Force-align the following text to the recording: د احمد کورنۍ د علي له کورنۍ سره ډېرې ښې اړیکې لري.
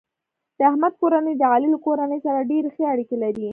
د 0.57 0.59
احمد 0.71 0.93
کورنۍ 1.01 1.33
د 1.37 1.43
علي 1.53 1.67
له 1.73 1.79
کورنۍ 1.85 2.19
سره 2.25 2.47
ډېرې 2.51 2.69
ښې 2.75 2.83
اړیکې 2.93 3.15
لري. 3.23 3.47